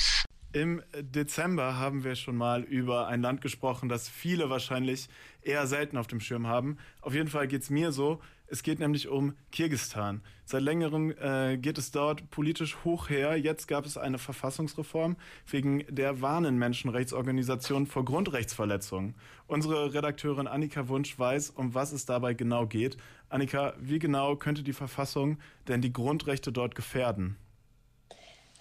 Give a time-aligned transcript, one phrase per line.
[0.00, 0.24] Campus.
[0.52, 5.08] Im Dezember haben wir schon mal über ein Land gesprochen, das viele wahrscheinlich
[5.42, 6.76] eher selten auf dem Schirm haben.
[7.02, 8.20] Auf jeden Fall geht es mir so.
[8.48, 10.22] Es geht nämlich um Kirgistan.
[10.44, 13.36] Seit längerem äh, geht es dort politisch hoch her.
[13.36, 15.16] Jetzt gab es eine Verfassungsreform,
[15.46, 19.14] wegen der warnen Menschenrechtsorganisationen vor Grundrechtsverletzungen.
[19.46, 22.96] Unsere Redakteurin Annika Wunsch weiß, um was es dabei genau geht.
[23.28, 25.38] Annika, wie genau könnte die Verfassung
[25.68, 27.36] denn die Grundrechte dort gefährden?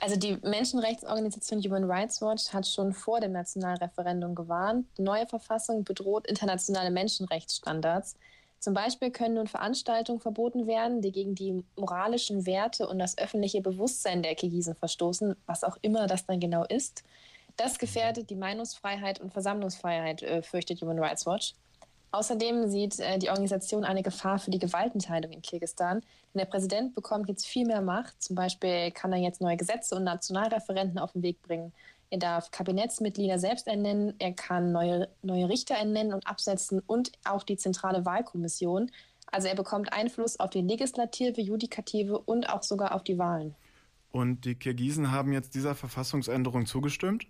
[0.00, 5.84] Also die Menschenrechtsorganisation Human Rights Watch hat schon vor dem Nationalreferendum gewarnt, die neue Verfassung
[5.84, 8.16] bedroht internationale Menschenrechtsstandards.
[8.58, 13.60] Zum Beispiel können nun Veranstaltungen verboten werden, die gegen die moralischen Werte und das öffentliche
[13.60, 17.02] Bewusstsein der Kirgisen verstoßen, was auch immer das dann genau ist.
[17.56, 21.54] Das gefährdet die Meinungsfreiheit und Versammlungsfreiheit, äh, fürchtet Human Rights Watch.
[22.12, 26.00] Außerdem sieht äh, die Organisation eine Gefahr für die Gewaltenteilung in Kirgisistan.
[26.32, 28.22] Denn der Präsident bekommt jetzt viel mehr Macht.
[28.22, 31.72] Zum Beispiel kann er jetzt neue Gesetze und Nationalreferenten auf den Weg bringen.
[32.10, 37.42] Er darf Kabinettsmitglieder selbst ernennen, er kann neue, neue Richter ernennen und absetzen und auch
[37.42, 38.90] die zentrale Wahlkommission.
[39.28, 43.54] Also er bekommt Einfluss auf die Legislative, Judikative und auch sogar auf die Wahlen.
[44.10, 47.26] Und die Kirgisen haben jetzt dieser Verfassungsänderung zugestimmt?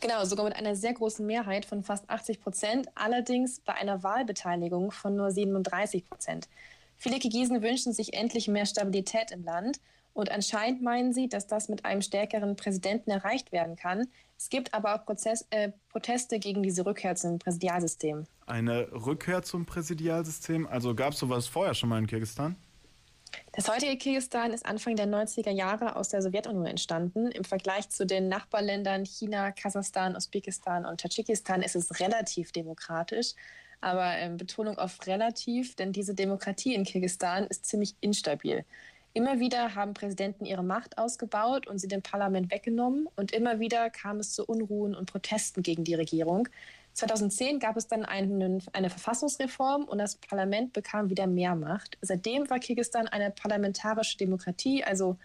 [0.00, 4.90] Genau, sogar mit einer sehr großen Mehrheit von fast 80 Prozent, allerdings bei einer Wahlbeteiligung
[4.90, 6.48] von nur 37 Prozent.
[6.96, 9.80] Viele Kirgisen wünschen sich endlich mehr Stabilität im Land
[10.14, 14.06] und anscheinend meinen sie, dass das mit einem stärkeren Präsidenten erreicht werden kann.
[14.36, 18.24] Es gibt aber auch Prozess, äh, Proteste gegen diese Rückkehr zum Präsidialsystem.
[18.46, 20.66] Eine Rückkehr zum Präsidialsystem?
[20.66, 22.56] Also gab es sowas vorher schon mal in Kirgisistan?
[23.54, 27.30] Das heutige Kirgisistan ist Anfang der 90er Jahre aus der Sowjetunion entstanden.
[27.30, 33.34] Im Vergleich zu den Nachbarländern China, Kasachstan, Usbekistan und Tadschikistan ist es relativ demokratisch.
[33.82, 38.64] Aber äh, Betonung auf relativ, denn diese Demokratie in Kirgisistan ist ziemlich instabil.
[39.12, 43.06] Immer wieder haben Präsidenten ihre Macht ausgebaut und sie dem Parlament weggenommen.
[43.16, 46.48] Und immer wieder kam es zu Unruhen und Protesten gegen die Regierung.
[46.94, 51.98] 2010 gab es dann einen, eine Verfassungsreform und das Parlament bekam wieder mehr Macht.
[52.00, 55.18] Seitdem war Kirgisistan eine parlamentarische Demokratie, also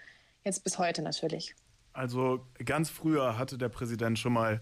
[0.44, 1.56] jetzt bis heute natürlich.
[1.94, 4.61] Also ganz früher hatte der Präsident schon mal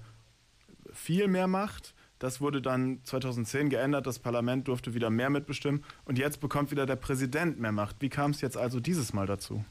[0.94, 1.94] viel mehr Macht.
[2.18, 4.08] Das wurde dann 2010 geändert.
[4.08, 5.84] Das Parlament durfte wieder mehr mitbestimmen.
[6.06, 7.98] Und jetzt bekommt wieder der Präsident mehr Macht.
[8.00, 9.66] Wie kam es jetzt also dieses Mal dazu?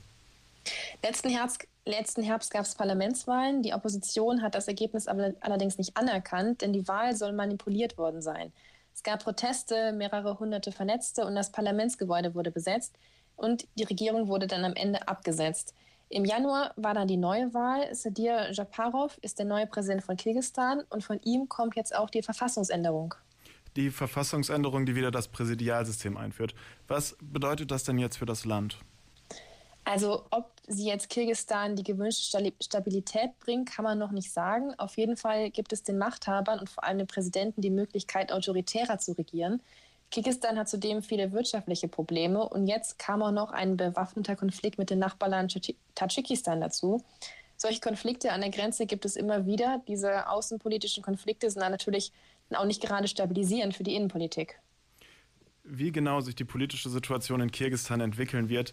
[1.04, 3.60] Letzten Herbst, letzten Herbst gab es Parlamentswahlen.
[3.60, 8.54] Die Opposition hat das Ergebnis allerdings nicht anerkannt, denn die Wahl soll manipuliert worden sein.
[8.94, 12.96] Es gab Proteste, mehrere hunderte Vernetzte und das Parlamentsgebäude wurde besetzt
[13.36, 15.74] und die Regierung wurde dann am Ende abgesetzt.
[16.08, 17.94] Im Januar war dann die neue Wahl.
[17.94, 22.22] Sadir Japarov ist der neue Präsident von Kirgisistan und von ihm kommt jetzt auch die
[22.22, 23.14] Verfassungsänderung.
[23.76, 26.54] Die Verfassungsänderung, die wieder das Präsidialsystem einführt.
[26.88, 28.78] Was bedeutet das denn jetzt für das Land?
[29.84, 34.74] Also ob sie jetzt Kirgisistan die gewünschte Stabilität bringen, kann man noch nicht sagen.
[34.78, 38.98] Auf jeden Fall gibt es den Machthabern und vor allem den Präsidenten die Möglichkeit, autoritärer
[38.98, 39.60] zu regieren.
[40.10, 44.90] Kirgisistan hat zudem viele wirtschaftliche Probleme und jetzt kam auch noch ein bewaffneter Konflikt mit
[44.90, 45.54] dem Nachbarland
[45.94, 47.02] Tadschikistan dazu.
[47.56, 49.82] Solche Konflikte an der Grenze gibt es immer wieder.
[49.88, 52.12] Diese außenpolitischen Konflikte sind natürlich
[52.50, 54.60] auch nicht gerade stabilisierend für die Innenpolitik.
[55.64, 58.72] Wie genau sich die politische Situation in Kirgisistan entwickeln wird,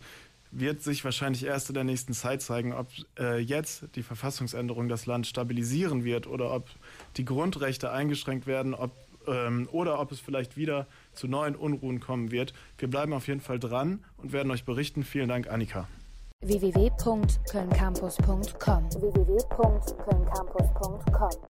[0.51, 5.05] wird sich wahrscheinlich erst in der nächsten Zeit zeigen, ob äh, jetzt die Verfassungsänderung das
[5.05, 6.69] Land stabilisieren wird oder ob
[7.17, 8.91] die Grundrechte eingeschränkt werden ob,
[9.27, 12.53] ähm, oder ob es vielleicht wieder zu neuen Unruhen kommen wird.
[12.77, 15.03] Wir bleiben auf jeden Fall dran und werden euch berichten.
[15.03, 15.87] Vielen Dank, Annika
[16.43, 19.37] www.kölncampus.com www